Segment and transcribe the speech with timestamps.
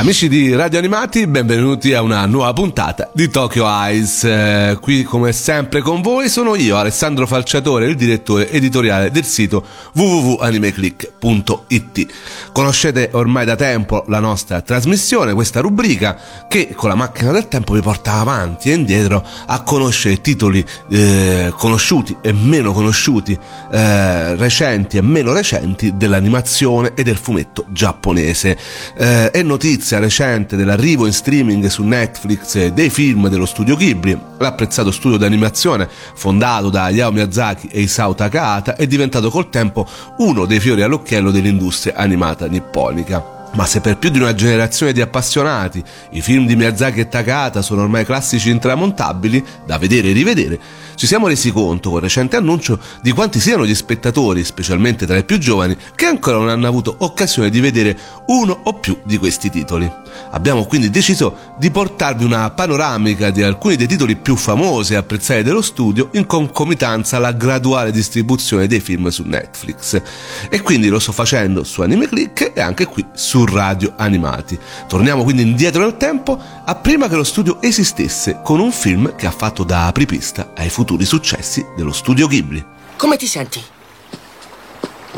[0.00, 4.24] Amici di Radio Animati, benvenuti a una nuova puntata di Tokyo Eyes.
[4.24, 9.62] Eh, qui come sempre con voi sono io, Alessandro Falciatore, il direttore editoriale del sito
[9.92, 12.06] www.animeclick.it.
[12.50, 17.74] Conoscete ormai da tempo la nostra trasmissione, questa rubrica che con la macchina del tempo
[17.74, 23.38] vi porta avanti e indietro a conoscere titoli eh, conosciuti e meno conosciuti,
[23.70, 28.56] eh, recenti e meno recenti dell'animazione e del fumetto giapponese.
[28.96, 34.18] Eh, e notizie notizia recente dell'arrivo in streaming su Netflix dei film dello studio Ghibli,
[34.38, 40.44] l'apprezzato studio d'animazione fondato da Hayao Miyazaki e Isao Takahata è diventato col tempo uno
[40.44, 43.39] dei fiori all'occhiello dell'industria animata nipponica.
[43.52, 47.62] Ma se per più di una generazione di appassionati i film di Miyazaki e Takata
[47.62, 50.60] sono ormai classici intramontabili, da vedere e rivedere,
[50.94, 55.24] ci siamo resi conto col recente annuncio di quanti siano gli spettatori, specialmente tra i
[55.24, 59.50] più giovani, che ancora non hanno avuto occasione di vedere uno o più di questi
[59.50, 59.90] titoli.
[60.32, 65.42] Abbiamo quindi deciso di portarvi una panoramica di alcuni dei titoli più famosi e apprezzati
[65.42, 70.00] dello studio in concomitanza alla graduale distribuzione dei film su Netflix.
[70.48, 74.58] E quindi lo sto facendo su Anime Click e anche qui su su Radio Animati.
[74.86, 79.26] Torniamo quindi indietro nel tempo a prima che lo studio esistesse con un film che
[79.26, 82.62] ha fatto da apripista ai futuri successi dello studio Ghibli.
[82.96, 83.62] Come ti senti?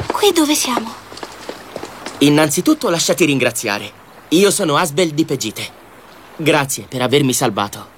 [0.06, 0.95] Qui dove siamo?
[2.19, 3.91] Innanzitutto lasciati ringraziare.
[4.28, 5.81] Io sono Asbel di Pegite.
[6.37, 7.91] Grazie per avermi salvato.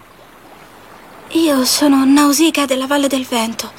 [1.33, 3.71] Io sono Nausicaa della Valle del Vento.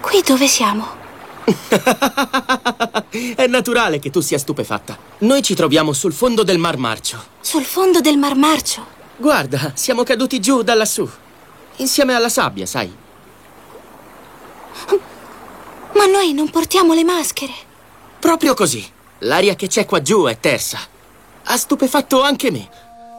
[0.00, 1.01] Qui dove siamo?
[3.36, 4.96] È naturale che tu sia stupefatta.
[5.18, 7.22] Noi ci troviamo sul fondo del Mar Marcio.
[7.40, 8.86] Sul fondo del Mar Marcio?
[9.16, 11.08] Guarda, siamo caduti giù da lassù.
[11.76, 12.94] Insieme alla sabbia, sai.
[15.94, 17.52] Ma noi non portiamo le maschere.
[18.18, 18.84] Proprio così.
[19.20, 20.78] L'aria che c'è qua giù è tersa.
[21.44, 22.68] Ha stupefatto anche me.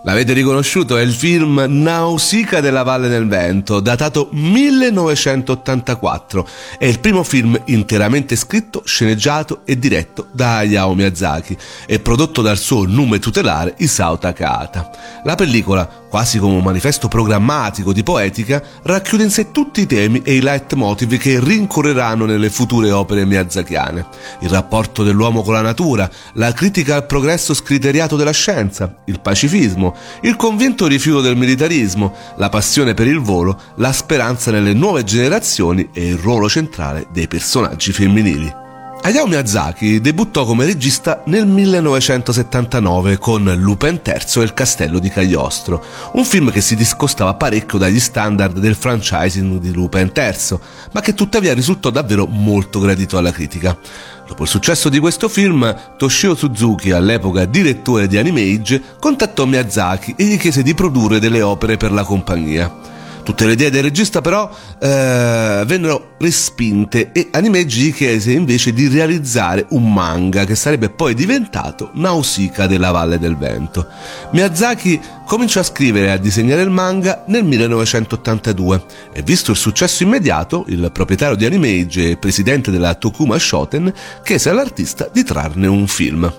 [0.05, 0.97] L'avete riconosciuto?
[0.97, 6.45] È il film Nausicaa della Valle del Vento, datato 1984.
[6.77, 11.55] È il primo film interamente scritto, sceneggiato e diretto da Hayao Miyazaki
[11.85, 15.21] e prodotto dal suo nome tutelare Isao Takahata.
[15.23, 20.21] La pellicola quasi come un manifesto programmatico di poetica, racchiude in sé tutti i temi
[20.23, 24.05] e i leitmotiv che rincorreranno nelle future opere miyazakiane.
[24.41, 29.95] Il rapporto dell'uomo con la natura, la critica al progresso scriteriato della scienza, il pacifismo,
[30.21, 35.89] il convinto rifiuto del militarismo, la passione per il volo, la speranza nelle nuove generazioni
[35.91, 38.61] e il ruolo centrale dei personaggi femminili.
[39.05, 45.83] Hayao Miyazaki debuttò come regista nel 1979 con Lupin III e il castello di Cagliostro,
[46.13, 50.57] un film che si discostava parecchio dagli standard del franchising di Lupin III,
[50.93, 53.77] ma che tuttavia risultò davvero molto gradito alla critica.
[54.25, 60.23] Dopo il successo di questo film, Toshio Suzuki, all'epoca direttore di Animage, contattò Miyazaki e
[60.23, 62.92] gli chiese di produrre delle opere per la compagnia.
[63.23, 68.89] Tutte le idee del regista però eh, vennero respinte e Animage gli chiese invece di
[68.89, 73.87] realizzare un manga che sarebbe poi diventato Nausicaa della Valle del Vento.
[74.31, 80.03] Miyazaki cominciò a scrivere e a disegnare il manga nel 1982 e visto il successo
[80.03, 83.91] immediato, il proprietario di Animage e presidente della Tokuma Shoten
[84.21, 86.31] chiese all'artista di trarne un film.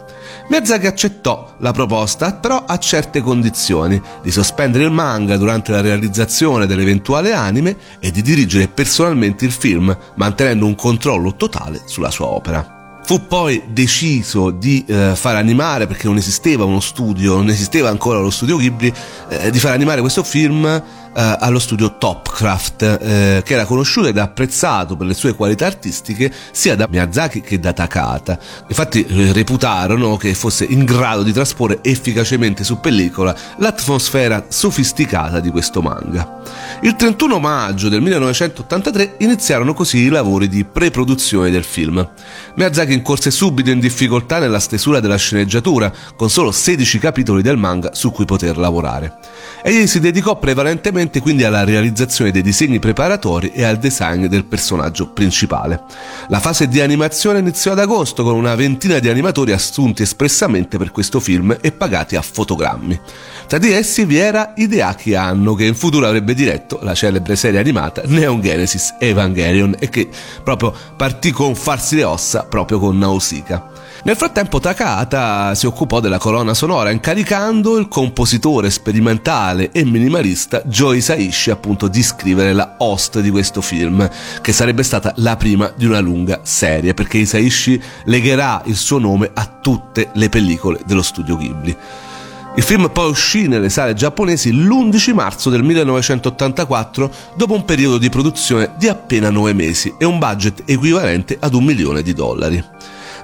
[0.47, 6.67] Miyazaki accettò la proposta, però a certe condizioni, di sospendere il manga durante la realizzazione
[6.67, 13.01] dell'eventuale anime e di dirigere personalmente il film, mantenendo un controllo totale sulla sua opera.
[13.05, 18.19] Fu poi deciso di eh, far animare, perché non esisteva uno studio, non esisteva ancora
[18.19, 18.93] lo studio Ghibli,
[19.29, 20.83] eh, di far animare questo film
[21.17, 26.33] eh, allo studio Topcraft, eh, che era conosciuto ed apprezzato per le sue qualità artistiche
[26.51, 28.37] sia da Miyazaki che da Takata.
[28.67, 35.51] Infatti eh, reputarono che fosse in grado di trasporre efficacemente su pellicola l'atmosfera sofisticata di
[35.51, 36.43] questo manga.
[36.81, 42.07] Il 31 maggio del 1983 iniziarono così i lavori di pre-produzione del film.
[42.57, 47.95] Miyazaki incorse subito in difficoltà nella stesura della sceneggiatura, con solo 16 capitoli del manga
[47.95, 49.17] su cui poter lavorare.
[49.63, 55.09] Egli si dedicò prevalentemente quindi alla realizzazione dei disegni preparatori e al design del personaggio
[55.09, 55.83] principale.
[56.29, 60.91] La fase di animazione iniziò ad agosto con una ventina di animatori assunti espressamente per
[60.91, 63.01] questo film e pagati a fotogrammi.
[63.47, 67.61] Tra di essi vi era Hideaki Anno che in futuro avrebbe diretto la celebre serie
[67.61, 70.09] animata Neon Genesis Evangelion e che
[70.43, 73.74] proprio partì con farsi le ossa proprio con Nausicaa.
[74.07, 80.99] Nel frattempo Takahata si occupò della colonna sonora incaricando il compositore sperimentale e minimalista Joe
[80.99, 84.07] Isaishi appunto di scrivere la host di questo film,
[84.43, 89.31] che sarebbe stata la prima di una lunga serie, perché Isaishi legherà il suo nome
[89.33, 91.75] a tutte le pellicole dello studio Ghibli.
[92.57, 98.11] Il film poi uscì nelle sale giapponesi l'11 marzo del 1984 dopo un periodo di
[98.11, 102.63] produzione di appena nove mesi e un budget equivalente ad un milione di dollari.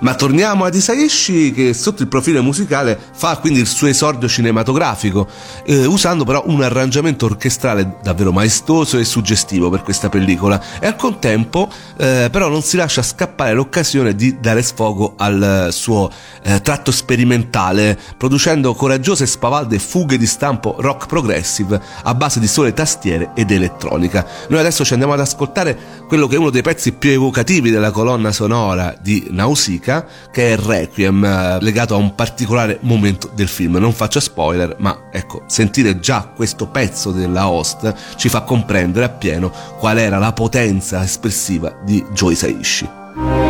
[0.00, 5.29] Ma torniamo ad Isaishi che sotto il profilo musicale fa quindi il suo esordio cinematografico,
[5.67, 10.97] eh, usando però un arrangiamento orchestrale davvero maestoso e suggestivo per questa pellicola e al
[10.97, 16.11] contempo eh, però non si lascia scappare l'occasione di dare sfogo al suo
[16.43, 22.73] eh, tratto sperimentale, producendo coraggiose spavalde fughe di stampo rock progressive a base di sole
[22.73, 24.26] tastiere ed elettronica.
[24.49, 27.91] Noi adesso ci andiamo ad ascoltare quello che è uno dei pezzi più evocativi della
[27.91, 33.49] colonna sonora di Nausicaa musica che è Requiem eh, legato a un particolare momento del
[33.49, 33.77] film.
[33.77, 39.53] Non faccio spoiler, ma ecco, sentire già questo pezzo della host ci fa comprendere appieno
[39.79, 43.50] qual era la potenza espressiva di Joy Saishi.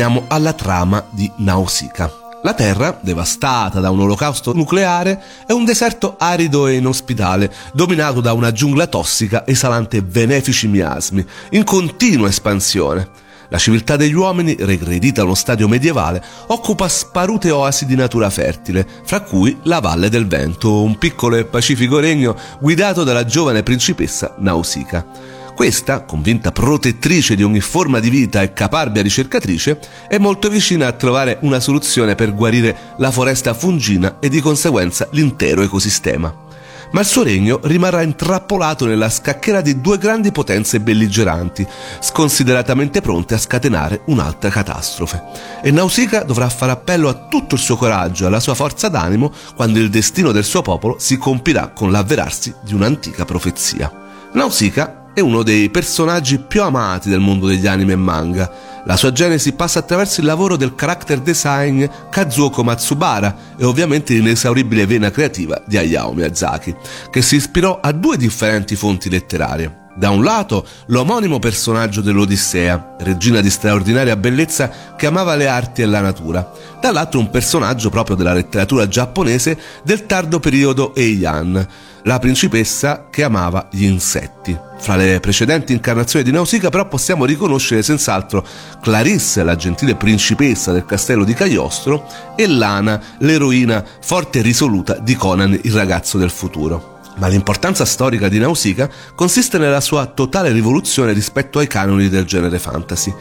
[0.00, 2.38] Veniamo alla trama di Nausicaa.
[2.42, 8.32] La Terra, devastata da un olocausto nucleare, è un deserto arido e inospitale, dominato da
[8.32, 13.10] una giungla tossica esalante benefici miasmi, in continua espansione.
[13.50, 18.86] La civiltà degli uomini, regredita a uno stadio medievale, occupa sparute oasi di natura fertile,
[19.04, 24.34] fra cui la Valle del Vento, un piccolo e pacifico regno guidato dalla giovane principessa
[24.38, 25.29] Nausicaa.
[25.60, 30.92] Questa, convinta protettrice di ogni forma di vita e caparbia ricercatrice, è molto vicina a
[30.92, 36.34] trovare una soluzione per guarire la foresta fungina e di conseguenza l'intero ecosistema.
[36.92, 41.66] Ma il suo regno rimarrà intrappolato nella scacchiera di due grandi potenze belligeranti,
[42.00, 45.22] sconsideratamente pronte a scatenare un'altra catastrofe.
[45.62, 49.30] E Nausicaa dovrà fare appello a tutto il suo coraggio e alla sua forza d'animo
[49.54, 53.92] quando il destino del suo popolo si compirà con l'avverarsi di un'antica profezia.
[54.32, 58.50] Nausicaa è uno dei personaggi più amati del mondo degli anime e manga.
[58.84, 64.86] La sua genesi passa attraverso il lavoro del character design Kazuoko Matsubara e ovviamente l'inesauribile
[64.86, 66.74] vena creativa di Hayao Miyazaki,
[67.10, 69.78] che si ispirò a due differenti fonti letterarie.
[69.96, 75.86] Da un lato l'omonimo personaggio dell'Odissea, regina di straordinaria bellezza che amava le arti e
[75.86, 76.50] la natura,
[76.80, 81.66] dall'altro un personaggio proprio della letteratura giapponese del tardo periodo Heian,
[82.04, 84.56] la principessa che amava gli insetti.
[84.78, 88.46] Fra le precedenti incarnazioni di Nausicaa però possiamo riconoscere senz'altro
[88.80, 95.14] Clarisse, la gentile principessa del castello di Cagliostro, e Lana, l'eroina forte e risoluta di
[95.14, 101.12] Conan, il ragazzo del futuro ma l'importanza storica di Nausicaa consiste nella sua totale rivoluzione
[101.12, 103.14] rispetto ai canoni del genere fantasy.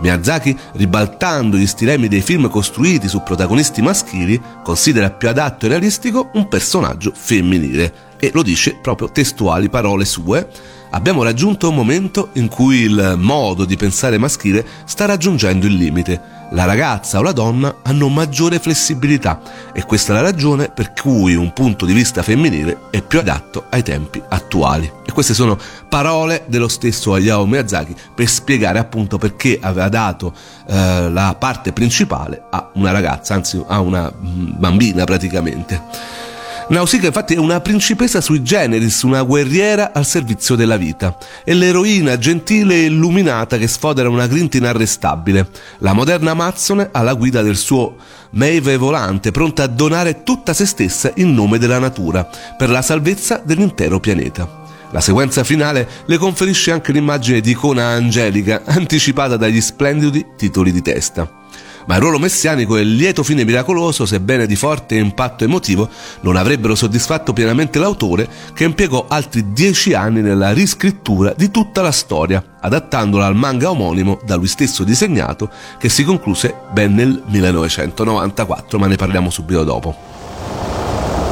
[0.00, 6.30] Miyazaki, ribaltando gli stilemi dei film costruiti su protagonisti maschili, considera più adatto e realistico
[6.34, 10.48] un personaggio femminile e lo dice proprio testuali parole sue.
[10.90, 16.34] Abbiamo raggiunto un momento in cui il modo di pensare maschile sta raggiungendo il limite
[16.50, 19.40] la ragazza o la donna hanno maggiore flessibilità
[19.72, 23.66] e questa è la ragione per cui un punto di vista femminile è più adatto
[23.70, 24.90] ai tempi attuali.
[25.04, 30.32] E queste sono parole dello stesso Hayao Miyazaki per spiegare appunto perché aveva dato
[30.68, 36.32] eh, la parte principale a una ragazza, anzi a una mm, bambina praticamente.
[36.66, 41.16] Nausicaa infatti è una principessa sui generis, una guerriera al servizio della vita.
[41.44, 45.50] È l'eroina gentile e illuminata che sfodera una grinta inarrestabile.
[45.78, 47.96] La moderna Amazzone alla guida del suo
[48.30, 53.42] Maeve volante, pronta a donare tutta se stessa in nome della natura, per la salvezza
[53.44, 54.62] dell'intero pianeta.
[54.90, 60.80] La sequenza finale le conferisce anche l'immagine di icona angelica, anticipata dagli splendidi titoli di
[60.80, 61.42] testa
[61.86, 65.88] ma il ruolo messianico e il lieto fine miracoloso, sebbene di forte impatto emotivo,
[66.20, 71.92] non avrebbero soddisfatto pienamente l'autore che impiegò altri dieci anni nella riscrittura di tutta la
[71.92, 78.78] storia, adattandola al manga omonimo da lui stesso disegnato che si concluse ben nel 1994,
[78.78, 79.94] ma ne parliamo subito dopo.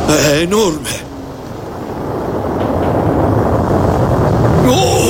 [0.07, 1.11] È enorme!
[4.65, 5.02] Oh!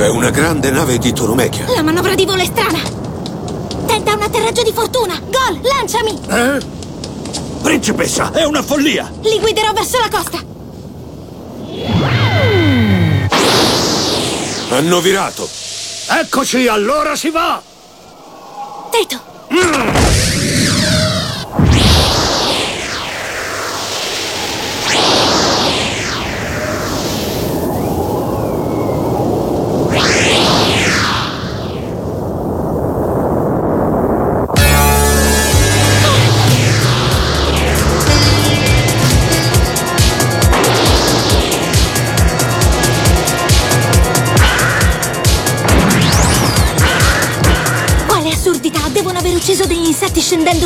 [0.00, 1.66] È una grande nave di Turumechia.
[1.74, 2.80] La manovra di volo è strana.
[3.84, 5.20] Tenta un atterraggio di fortuna.
[5.20, 6.18] Gol, lanciami.
[6.26, 6.58] Eh?
[7.60, 9.12] Principessa, è una follia.
[9.20, 10.38] Li guiderò verso la costa.
[14.70, 15.46] Hanno virato.
[16.06, 17.60] Eccoci, allora si va.
[18.90, 19.20] Teto.
[19.52, 19.99] Mm.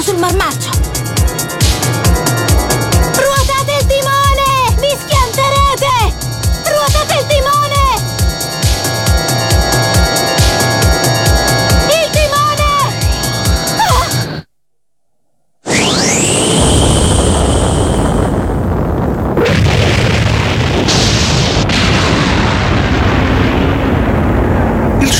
[0.04, 0.73] Insetti scendendo sul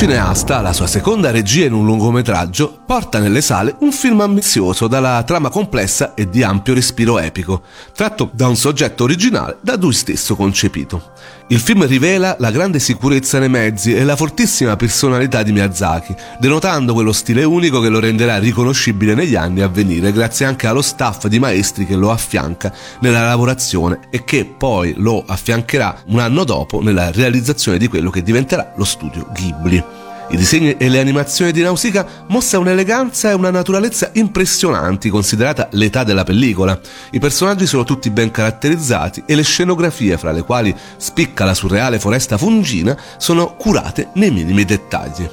[0.05, 5.23] cineasta, la sua seconda regia in un lungometraggio, porta nelle sale un film ambizioso dalla
[5.25, 10.35] trama complessa e di ampio respiro epico, tratto da un soggetto originale da lui stesso
[10.35, 11.13] concepito.
[11.47, 16.93] Il film rivela la grande sicurezza nei mezzi e la fortissima personalità di Miyazaki, denotando
[16.93, 21.25] quello stile unico che lo renderà riconoscibile negli anni a venire, grazie anche allo staff
[21.25, 26.79] di maestri che lo affianca nella lavorazione e che poi lo affiancherà un anno dopo
[26.79, 29.94] nella realizzazione di quello che diventerà lo studio Ghibli.
[30.27, 36.03] I disegni e le animazioni di Nausicaa mostrano un'eleganza e una naturalezza impressionanti considerata l'età
[36.03, 36.79] della pellicola.
[37.11, 41.99] I personaggi sono tutti ben caratterizzati e le scenografie, fra le quali spicca la surreale
[41.99, 45.29] foresta fungina, sono curate nei minimi dettagli.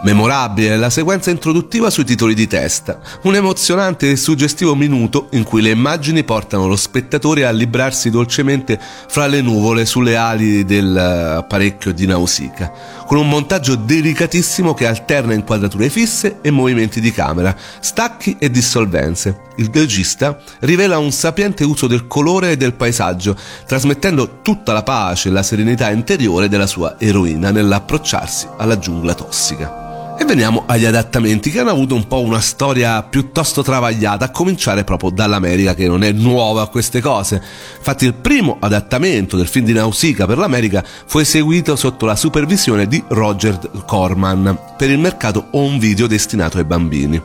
[0.00, 5.60] Memorabile la sequenza introduttiva sui titoli di testa, un emozionante e suggestivo minuto in cui
[5.60, 11.92] le immagini portano lo spettatore a librarsi dolcemente fra le nuvole sulle ali del apparecchio
[11.92, 12.72] di Nausicaa,
[13.08, 19.46] con un montaggio delicatissimo che alterna inquadrature fisse e movimenti di camera, stacchi e dissolvenze.
[19.56, 23.34] Il regista rivela un sapiente uso del colore e del paesaggio,
[23.66, 29.87] trasmettendo tutta la pace e la serenità interiore della sua eroina nell'approcciarsi alla giungla tossica.
[30.20, 34.82] E veniamo agli adattamenti che hanno avuto un po' una storia piuttosto travagliata, a cominciare
[34.82, 37.40] proprio dall'America che non è nuova a queste cose.
[37.76, 42.88] Infatti il primo adattamento del film di Nausicaa per l'America fu eseguito sotto la supervisione
[42.88, 47.22] di Roger Corman per il mercato home video destinato ai bambini.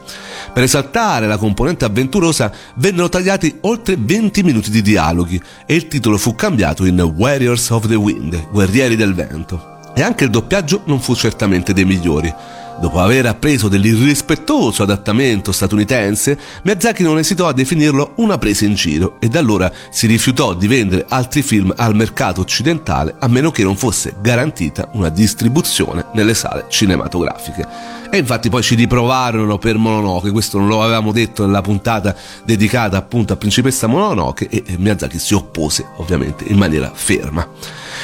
[0.53, 6.19] Per esaltare la componente avventurosa vennero tagliati oltre 20 minuti di dialoghi e il titolo
[6.19, 9.71] fu cambiato in Warriors of the Wind, Guerrieri del Vento.
[9.95, 12.61] E anche il doppiaggio non fu certamente dei migliori.
[12.79, 19.17] Dopo aver appreso dell'irrispettoso adattamento statunitense, Miyazaki non esitò a definirlo una presa in giro
[19.19, 23.63] e da allora si rifiutò di vendere altri film al mercato occidentale a meno che
[23.63, 28.02] non fosse garantita una distribuzione nelle sale cinematografiche.
[28.13, 32.15] E infatti poi ci riprovarono per Mononoke, questo non lo avevamo detto nella puntata
[32.45, 37.49] dedicata appunto a Principessa Mononoke e Miyazaki si oppose ovviamente in maniera ferma.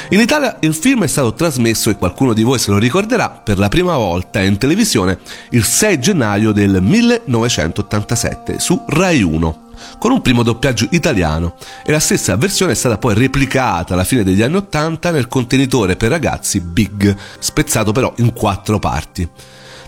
[0.08, 3.60] In Italia il film è stato trasmesso, e qualcuno di voi se lo ricorderà, per
[3.60, 10.22] la prima volta in televisione il 6 gennaio del 1987 su Rai 1 con un
[10.22, 14.56] primo doppiaggio italiano e la stessa versione è stata poi replicata alla fine degli anni
[14.56, 19.28] 80 nel contenitore per ragazzi Big, spezzato però in quattro parti.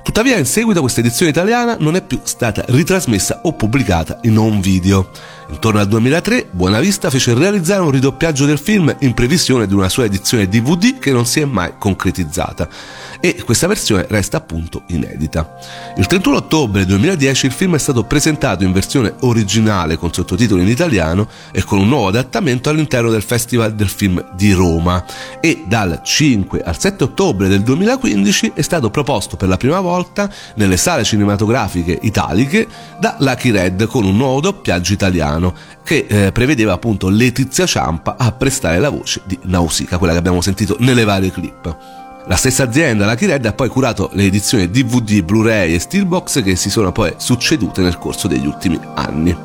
[0.03, 4.61] Tuttavia in seguito questa edizione italiana non è più stata ritrasmessa o pubblicata in home
[4.61, 5.11] video.
[5.53, 10.07] Intorno al 2003 Buonavista fece realizzare un ridoppiaggio del film in previsione di una sua
[10.07, 12.69] edizione DVD che non si è mai concretizzata.
[13.21, 15.57] E questa versione resta appunto inedita.
[15.97, 20.69] Il 31 ottobre 2010 il film è stato presentato in versione originale con sottotitoli in
[20.69, 25.05] italiano e con un nuovo adattamento all'interno del Festival del Film di Roma.
[25.39, 30.29] E dal 5 al 7 ottobre del 2015 è stato proposto per la prima volta
[30.55, 32.67] nelle sale cinematografiche italiche
[32.99, 35.42] da Lucky Red con un nuovo doppiaggio italiano
[35.83, 40.41] che eh, prevedeva appunto Letizia Ciampa a prestare la voce di Nausicaa, quella che abbiamo
[40.41, 41.77] sentito nelle varie clip.
[42.27, 46.55] La stessa azienda, la Kired, ha poi curato le edizioni DVD, Blu-ray e Steelbox che
[46.55, 49.37] si sono poi succedute nel corso degli ultimi anni.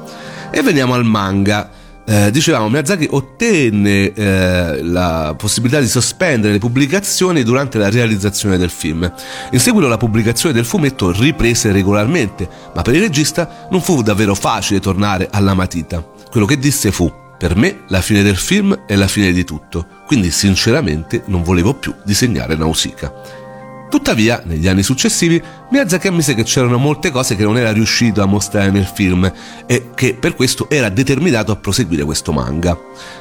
[0.51, 1.69] E veniamo al manga.
[2.09, 8.69] Eh, dicevamo, Miyazaki ottenne eh, la possibilità di sospendere le pubblicazioni durante la realizzazione del
[8.69, 9.11] film.
[9.51, 14.35] In seguito la pubblicazione del fumetto riprese regolarmente, ma per il regista non fu davvero
[14.35, 16.01] facile tornare alla matita.
[16.31, 19.85] Quello che disse fu per me la fine del film è la fine di tutto,
[20.05, 23.46] quindi sinceramente non volevo più disegnare Nausicaa.
[23.89, 28.25] Tuttavia, negli anni successivi, Miyazaki ammise che c'erano molte cose che non era riuscito a
[28.25, 29.31] mostrare nel film
[29.65, 32.77] e che per questo era determinato a proseguire questo manga.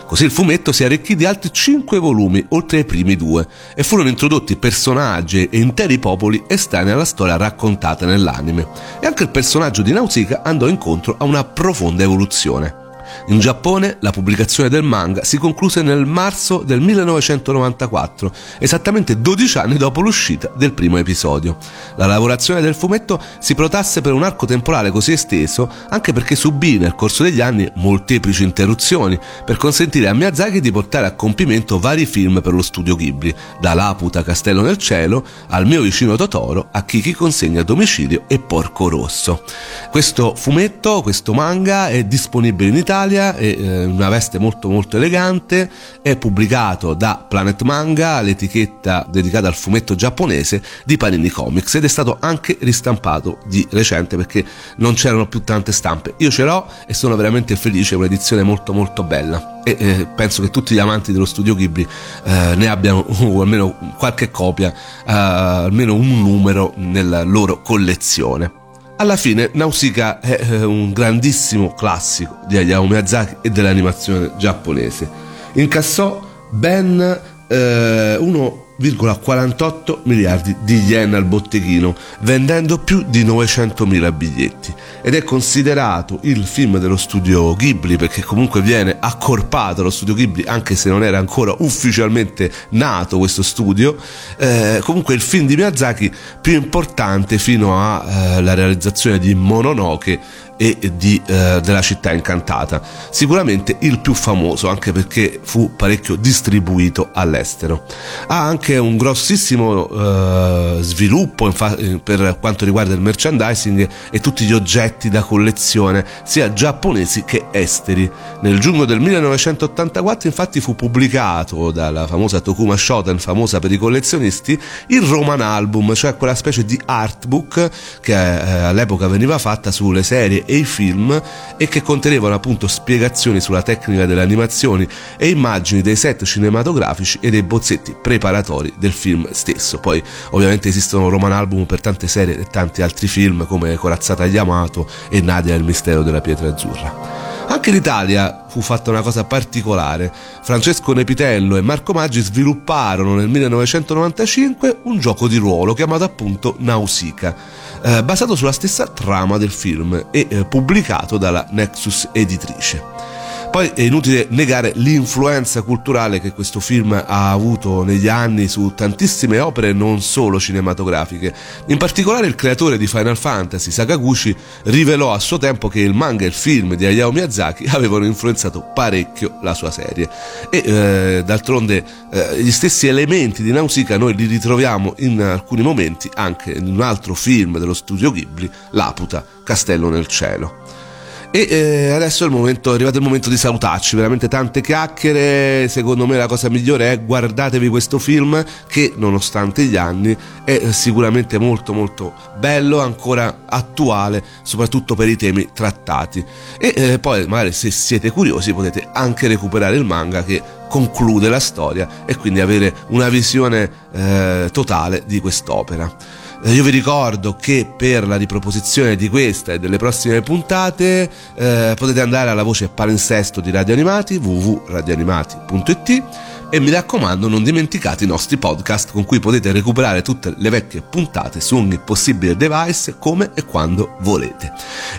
[0.07, 4.09] Così il fumetto si arricchì di altri 5 volumi, oltre ai primi due, e furono
[4.09, 8.67] introdotti personaggi e interi popoli estranei alla storia raccontata nell'anime.
[9.01, 12.86] E anche il personaggio di Nausicaa andò incontro a una profonda evoluzione.
[13.29, 19.77] In Giappone la pubblicazione del manga si concluse nel marzo del 1994, esattamente 12 anni
[19.77, 21.57] dopo l'uscita del primo episodio.
[21.97, 26.79] La lavorazione del fumetto si protasse per un arco temporale così esteso anche perché subì
[26.79, 32.07] nel corso degli anni molteplici interruzioni per consentire a Miyazaki di portare a compimento vari
[32.07, 36.83] film per lo studio Ghibli, da Laputa Castello nel cielo al mio vicino Totoro a
[36.83, 39.43] Kiki consegna domicilio e Porco Rosso.
[39.91, 44.97] Questo fumetto, questo manga è disponibile in Italia Italia, è eh, una veste molto molto
[44.97, 51.85] elegante, è pubblicato da Planet Manga, l'etichetta dedicata al fumetto giapponese di Panini Comics ed
[51.85, 54.43] è stato anche ristampato di recente perché
[54.77, 56.15] non c'erano più tante stampe.
[56.19, 60.41] Io ce l'ho e sono veramente felice, è un'edizione molto molto bella e eh, penso
[60.41, 61.87] che tutti gli amanti dello studio Ghibli
[62.25, 68.65] eh, ne abbiano uh, almeno qualche copia, uh, almeno un numero nella loro collezione.
[68.99, 75.07] Alla fine Nausicaa è eh, un grandissimo classico di Hayao Miyazaki e dell'animazione giapponese.
[75.53, 84.75] Incassò ben eh, 1 1,48 miliardi di yen al botteghino, vendendo più di 900.000 biglietti.
[85.03, 90.45] Ed è considerato il film dello studio Ghibli, perché comunque viene accorpato lo studio Ghibli,
[90.47, 93.97] anche se non era ancora ufficialmente nato questo studio,
[94.37, 100.21] eh, comunque il film di Miyazaki più importante fino alla eh, realizzazione di Mononoke
[100.57, 102.81] e di, eh, della città incantata.
[103.11, 107.85] Sicuramente il più famoso, anche perché fu parecchio distribuito all'estero.
[108.27, 114.53] Ha anche un grossissimo eh, sviluppo infa- per quanto riguarda il merchandising e tutti gli
[114.53, 118.11] oggetti da collezione, sia giapponesi che esteri.
[118.41, 124.59] Nel giugno del 1984 infatti fu pubblicato dalla famosa Tokuma Shoten, famosa per i collezionisti,
[124.89, 130.45] il Roman Album, cioè quella specie di artbook che eh, all'epoca veniva fatta sulle serie
[130.47, 131.21] e i film
[131.57, 134.87] e che contenevano appunto spiegazioni sulla tecnica delle animazioni
[135.19, 139.79] e immagini dei set cinematografici e dei bozzetti preparatori del film stesso.
[139.79, 144.39] Poi ovviamente esistono Roman Album per tante serie e tanti altri film come Corazzata agli
[144.39, 147.26] Amato e Nadia il mistero della pietra azzurra.
[147.57, 150.13] Anche in Italia fu fatta una cosa particolare.
[150.43, 157.35] Francesco Nepitello e Marco Maggi svilupparono nel 1995 un gioco di ruolo chiamato appunto Nausicaa,
[157.83, 163.16] eh, basato sulla stessa trama del film e eh, pubblicato dalla Nexus Editrice.
[163.57, 169.39] Poi è inutile negare l'influenza culturale che questo film ha avuto negli anni su tantissime
[169.39, 171.33] opere non solo cinematografiche.
[171.69, 176.25] In particolare il creatore di Final Fantasy, Sakaguchi, rivelò a suo tempo che il manga
[176.25, 180.07] e il film di Hayao Miyazaki avevano influenzato parecchio la sua serie.
[180.51, 186.11] E eh, d'altronde eh, gli stessi elementi di Nausicaa noi li ritroviamo in alcuni momenti
[186.13, 190.85] anche in un altro film dello studio Ghibli, Laputa, Castello nel cielo.
[191.31, 196.07] E eh, adesso è, momento, è, arrivato il momento di salutarci, veramente tante chiacchiere, secondo
[196.07, 201.73] me la cosa migliore è guardatevi questo film che nonostante gli anni è sicuramente molto
[201.73, 206.25] molto bello, ancora attuale, soprattutto per i temi trattati.
[206.59, 211.41] E eh, poi magari se siete curiosi potete anche recuperare il manga che conclude la
[211.41, 216.25] storia e quindi avere una visione eh, totale di quest'opera.
[216.45, 221.75] Eh, io vi ricordo che per la riproposizione di questa e delle prossime puntate eh,
[221.77, 226.03] potete andare alla voce palinsesto di Radio Animati www.radioanimati.it
[226.49, 230.81] e mi raccomando non dimenticate i nostri podcast con cui potete recuperare tutte le vecchie
[230.81, 234.53] puntate su ogni possibile device come e quando volete.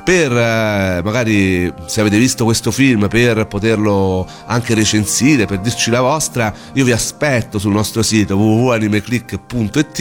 [0.03, 6.01] Per eh, magari se avete visto questo film per poterlo anche recensire, per dirci la
[6.01, 9.99] vostra, io vi aspetto sul nostro sito www.animeclick.it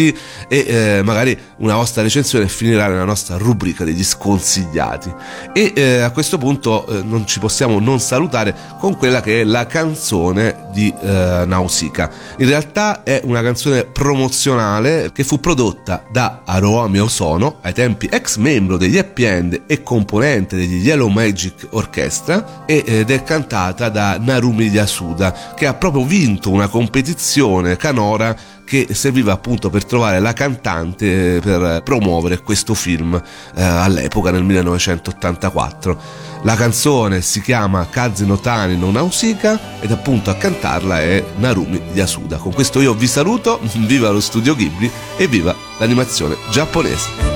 [0.49, 5.13] e eh, magari una vostra recensione finirà nella nostra rubrica degli sconsigliati.
[5.53, 9.45] E eh, a questo punto eh, non ci possiamo non salutare con quella che è
[9.45, 10.93] la canzone di
[11.43, 12.11] eh, Nausicaa.
[12.39, 18.37] In realtà è una canzone promozionale che fu prodotta da Aroami Osono, ai tempi ex
[18.37, 24.67] membro degli Happy End e componente degli Yellow Magic Orchestra, ed è cantata da Narumi
[24.67, 31.41] Yasuda, che ha proprio vinto una competizione canora che serviva appunto per trovare la cantante
[31.41, 33.15] per promuovere questo film
[33.55, 36.25] eh, all'epoca nel 1984.
[36.43, 41.81] La canzone si chiama Kazi no Tani no Nausicaa ed appunto a cantarla è Narumi
[41.93, 42.37] Yasuda.
[42.37, 47.36] Con questo io vi saluto, viva lo studio Ghibli e viva l'animazione giapponese.